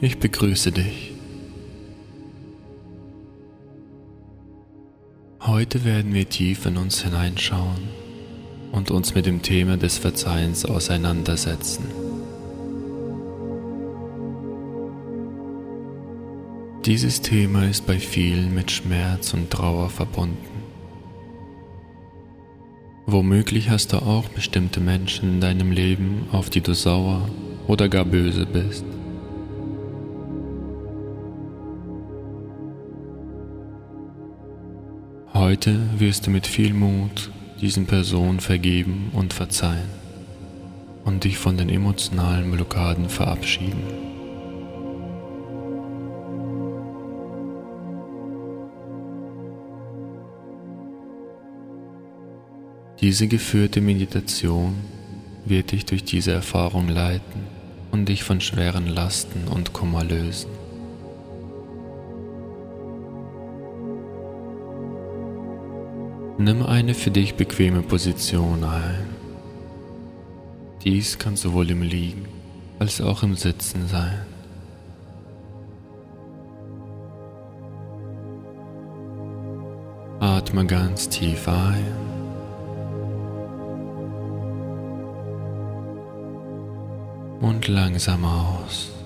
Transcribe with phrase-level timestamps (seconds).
[0.00, 1.12] Ich begrüße dich.
[5.40, 7.88] Heute werden wir tief in uns hineinschauen
[8.70, 11.84] und uns mit dem Thema des Verzeihens auseinandersetzen.
[16.84, 20.62] Dieses Thema ist bei vielen mit Schmerz und Trauer verbunden.
[23.06, 27.28] Womöglich hast du auch bestimmte Menschen in deinem Leben, auf die du sauer
[27.66, 28.84] oder gar böse bist.
[35.38, 39.88] Heute wirst du mit viel Mut diesen Personen vergeben und verzeihen
[41.04, 43.84] und dich von den emotionalen Blockaden verabschieden.
[53.00, 54.74] Diese geführte Meditation
[55.44, 57.42] wird dich durch diese Erfahrung leiten
[57.92, 60.57] und dich von schweren Lasten und Kummer lösen.
[66.40, 69.08] Nimm eine für dich bequeme Position ein.
[70.84, 72.28] Dies kann sowohl im Liegen
[72.78, 74.24] als auch im Sitzen sein.
[80.20, 81.92] Atme ganz tief ein
[87.40, 88.97] und langsam aus.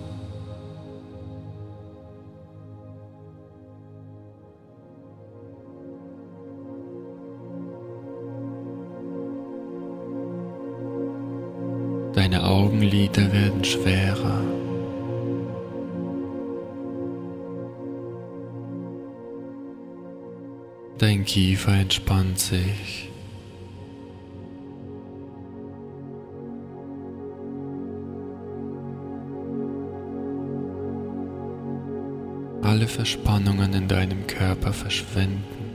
[12.92, 14.42] Augenlider werden schwerer.
[20.98, 23.08] Dein Kiefer entspannt sich.
[32.62, 35.71] alle Verspannungen in deinem Körper verschwinden.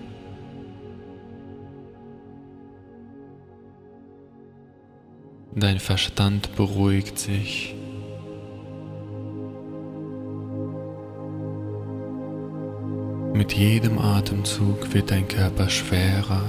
[5.59, 7.73] Dein Verstand beruhigt sich.
[13.33, 16.43] Mit jedem Atemzug wird dein Körper schwerer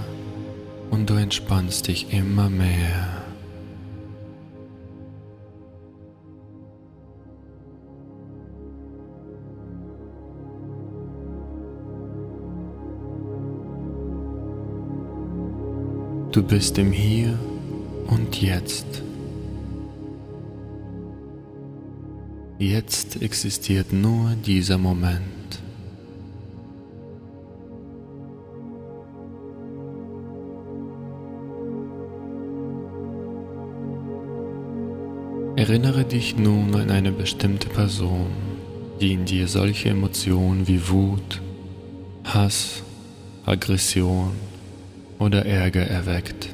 [0.90, 3.24] und du entspannst dich immer mehr.
[16.30, 17.38] Du bist im Hier
[18.08, 18.86] und Jetzt.
[22.58, 25.22] Jetzt existiert nur dieser Moment.
[35.54, 38.30] Erinnere dich nun an eine bestimmte Person,
[39.00, 41.40] die in dir solche Emotionen wie Wut,
[42.24, 42.82] Hass,
[43.44, 44.32] Aggression,
[45.18, 46.48] oder Ärger erweckt.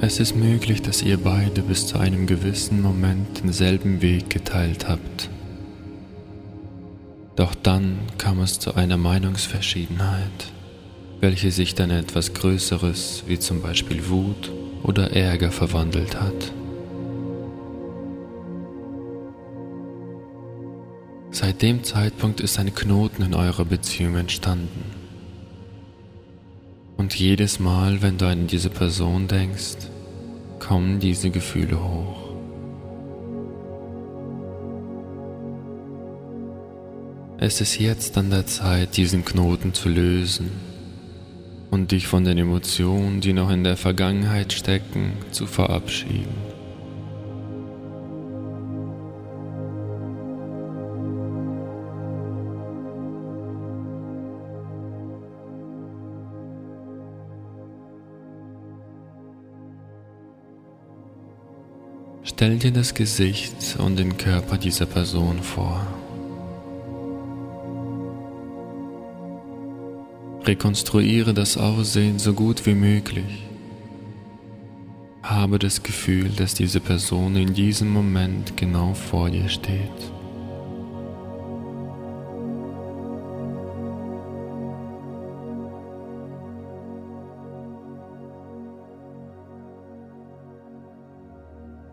[0.00, 5.30] Es ist möglich, dass ihr beide bis zu einem gewissen Moment denselben Weg geteilt habt.
[7.36, 10.52] Doch dann kam es zu einer Meinungsverschiedenheit,
[11.20, 16.52] welche sich dann in etwas Größeres wie zum Beispiel Wut oder Ärger verwandelt hat.
[21.30, 25.03] Seit dem Zeitpunkt ist ein Knoten in eurer Beziehung entstanden.
[27.04, 29.76] Und jedes Mal, wenn du an diese Person denkst,
[30.58, 32.30] kommen diese Gefühle hoch.
[37.36, 40.50] Es ist jetzt an der Zeit, diesen Knoten zu lösen
[41.70, 46.53] und dich von den Emotionen, die noch in der Vergangenheit stecken, zu verabschieden.
[62.26, 65.86] Stell dir das Gesicht und den Körper dieser Person vor.
[70.46, 73.44] Rekonstruiere das Aussehen so gut wie möglich.
[75.22, 80.13] Habe das Gefühl, dass diese Person in diesem Moment genau vor dir steht.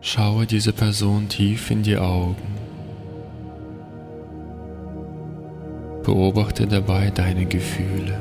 [0.04, 2.36] Schaue diese Person tief in die Augen.
[6.02, 8.18] Beobachte dabei deine Gefühle.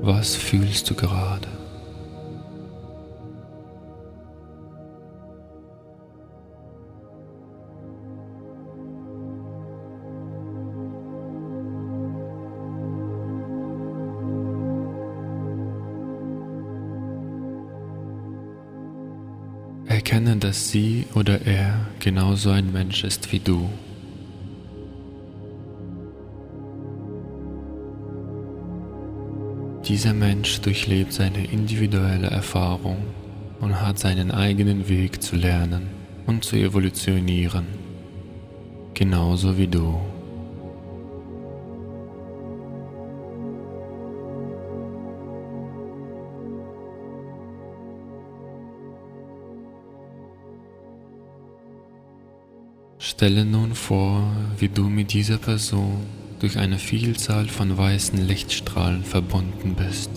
[0.00, 1.55] Was fühlst du gerade?
[20.06, 23.68] Erkenne, dass sie oder er genauso ein Mensch ist wie du.
[29.84, 32.98] Dieser Mensch durchlebt seine individuelle Erfahrung
[33.60, 35.88] und hat seinen eigenen Weg zu lernen
[36.28, 37.66] und zu evolutionieren,
[38.94, 39.98] genauso wie du.
[53.16, 56.04] Stelle nun vor, wie du mit dieser Person
[56.38, 60.10] durch eine Vielzahl von weißen Lichtstrahlen verbunden bist.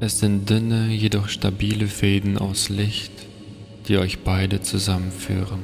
[0.00, 3.12] Es sind dünne, jedoch stabile Fäden aus Licht,
[3.88, 5.62] die euch beide zusammenführen.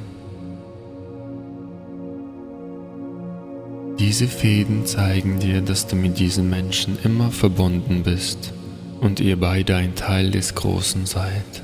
[3.98, 8.54] Diese Fäden zeigen dir, dass du mit diesen Menschen immer verbunden bist
[9.00, 11.62] und ihr beide ein Teil des Großen seid.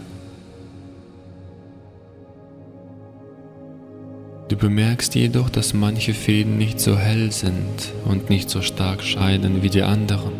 [4.48, 9.62] Du bemerkst jedoch, dass manche Fäden nicht so hell sind und nicht so stark scheinen
[9.62, 10.32] wie die anderen.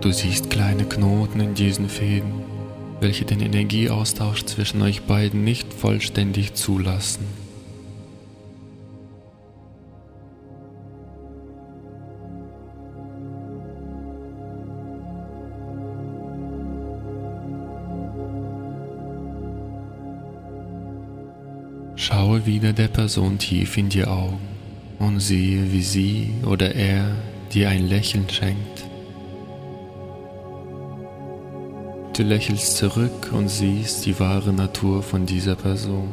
[0.00, 2.42] Du siehst kleine Knoten in diesen Fäden,
[3.00, 7.45] welche den Energieaustausch zwischen euch beiden nicht vollständig zulassen.
[22.46, 24.38] Wieder der Person tief in die Augen
[24.98, 27.14] und sehe, wie sie oder er
[27.52, 28.84] dir ein Lächeln schenkt.
[32.16, 36.08] Du lächelst zurück und siehst die wahre Natur von dieser Person.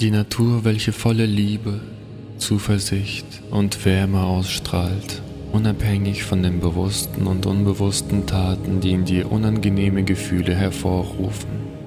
[0.00, 1.80] Die Natur, welche volle Liebe,
[2.38, 5.22] Zuversicht und Wärme ausstrahlt,
[5.52, 11.77] unabhängig von den bewussten und unbewussten Taten, die in dir unangenehme Gefühle hervorrufen.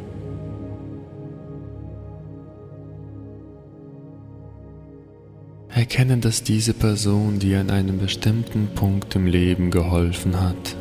[5.81, 10.75] Erkenne, dass diese Person dir an einem bestimmten Punkt im Leben geholfen hat.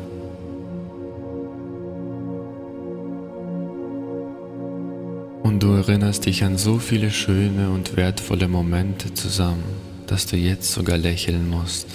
[5.41, 9.63] Und du erinnerst dich an so viele schöne und wertvolle Momente zusammen,
[10.05, 11.87] dass du jetzt sogar lächeln musst.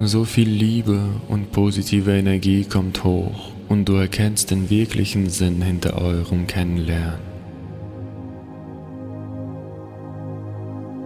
[0.00, 5.96] So viel Liebe und positive Energie kommt hoch und du erkennst den wirklichen Sinn hinter
[5.96, 7.18] eurem Kennenlernen.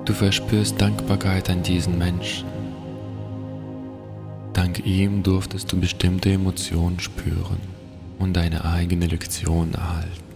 [0.05, 2.49] Du verspürst Dankbarkeit an diesen Menschen.
[4.55, 7.61] Dank ihm durftest du bestimmte Emotionen spüren
[8.19, 10.30] und deine eigene Lektion erhalten.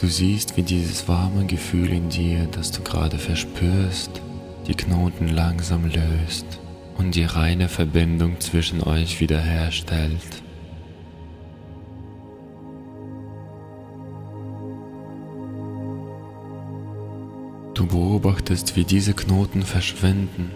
[0.00, 4.10] Du siehst, wie dieses warme Gefühl in dir, das du gerade verspürst,
[4.66, 6.46] die Knoten langsam löst
[6.96, 10.42] und die reine Verbindung zwischen euch wiederherstellt.
[17.74, 20.50] Du beobachtest, wie diese Knoten verschwinden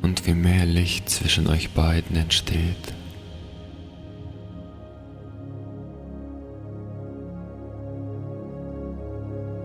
[0.00, 2.94] und wie mehr Licht zwischen euch beiden entsteht.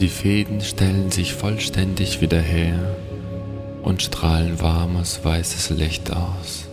[0.02, 2.98] Die Fäden stellen sich vollständig wieder her
[3.84, 6.68] und strahlen warmes weißes Licht aus.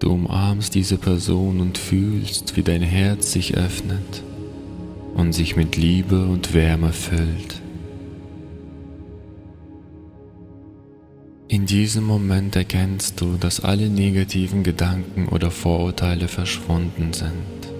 [0.00, 4.24] Du umarmst diese Person und fühlst, wie dein Herz sich öffnet
[5.14, 7.62] und sich mit Liebe und Wärme füllt.
[11.50, 17.72] In diesem Moment erkennst du, dass alle negativen Gedanken oder Vorurteile verschwunden sind.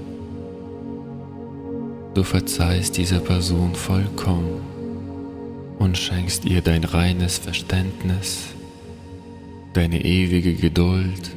[2.14, 4.62] Du verzeihst dieser Person vollkommen
[5.78, 8.46] und schenkst ihr dein reines Verständnis,
[9.74, 11.36] deine ewige Geduld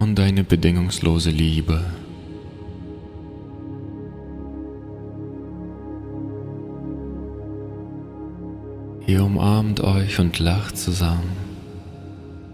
[0.00, 1.82] und deine bedingungslose Liebe.
[9.12, 11.36] Ihr umarmt euch und lacht zusammen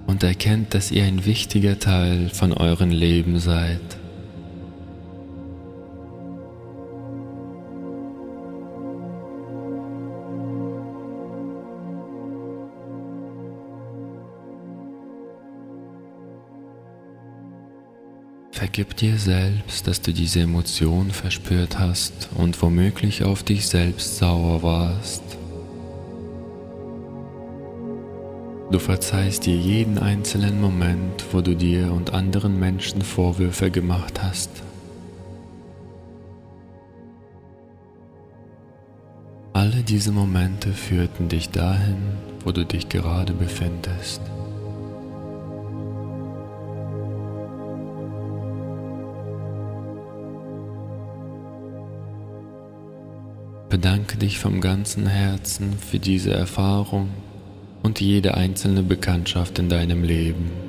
[0.08, 3.78] und erkennt, dass ihr ein wichtiger Teil von euren Leben seid.
[18.50, 24.64] Vergib dir selbst, dass du diese Emotion verspürt hast und womöglich auf dich selbst sauer
[24.64, 25.38] warst.
[28.70, 34.50] Du verzeihst dir jeden einzelnen Moment, wo du dir und anderen Menschen Vorwürfe gemacht hast.
[39.54, 41.96] Alle diese Momente führten dich dahin,
[42.44, 44.20] wo du dich gerade befindest.
[53.70, 57.08] Bedanke dich vom ganzen Herzen für diese Erfahrung
[57.82, 60.67] und jede einzelne Bekanntschaft in deinem Leben.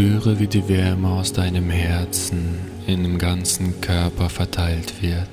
[0.00, 5.28] Spüre, wie die Wärme aus deinem Herzen in dem ganzen Körper verteilt wird.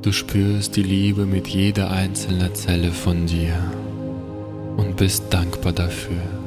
[0.00, 3.54] Du spürst die Liebe mit jeder einzelnen Zelle von dir
[4.78, 6.43] und bist dankbar dafür.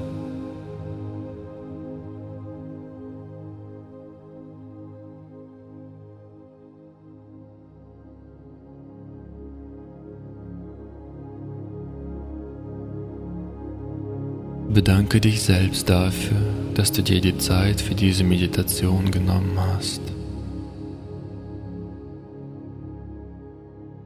[14.69, 16.37] Bedanke dich selbst dafür,
[16.73, 20.01] dass du dir die Zeit für diese Meditation genommen hast.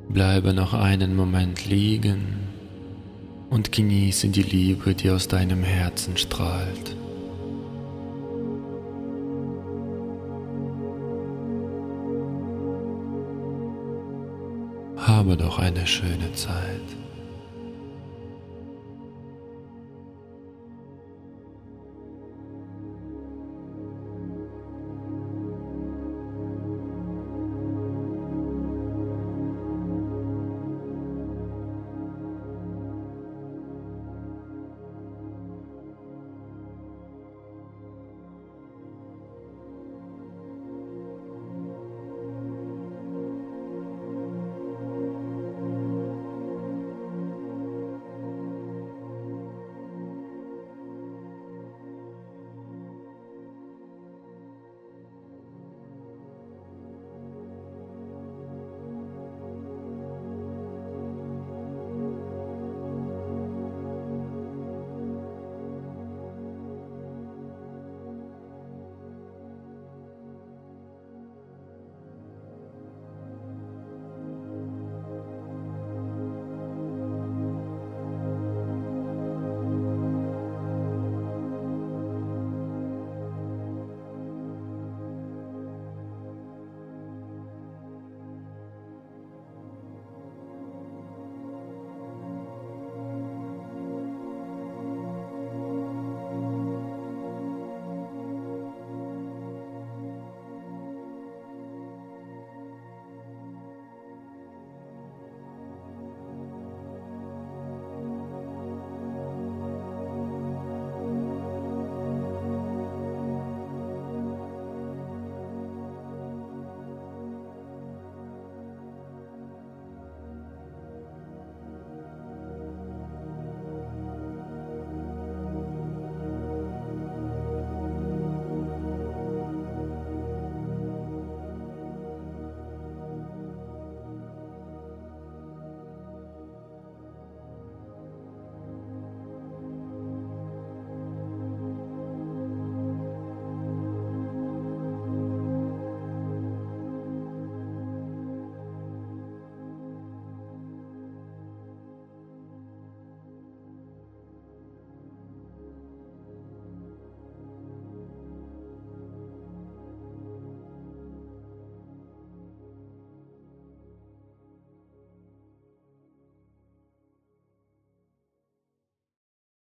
[0.08, 2.22] Bleibe noch einen Moment liegen
[3.50, 6.96] und genieße die Liebe, die aus deinem Herzen strahlt.
[14.96, 17.00] Habe doch eine schöne Zeit.